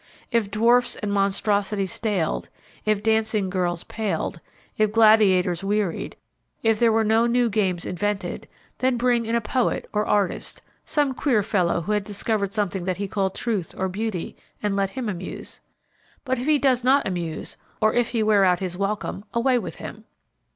[0.31, 2.49] If dwarfs and monstrosities staled;
[2.85, 4.41] if dancing girls palled;
[4.75, 6.15] if gladiators wearied;
[6.63, 8.47] if there were no new games invented
[8.79, 12.97] then bring in a poet or artist some queer fellow who had discovered something that
[12.97, 15.59] he called truth or beauty, and let him amuse.
[16.25, 19.75] But if he does not amuse, or if he wear out his welcome, away with
[19.75, 20.05] him.